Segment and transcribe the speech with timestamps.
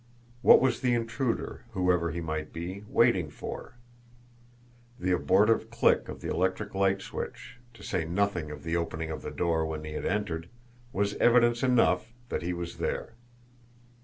[0.41, 3.77] What was the intruder, whoever he might be, waiting for?
[4.99, 9.21] The abortive click of the electric light switch, to say nothing of the opening of
[9.21, 10.49] the door when he had entered,
[10.91, 13.13] was evidence enough that he was there.